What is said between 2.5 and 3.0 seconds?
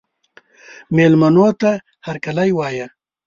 وایه.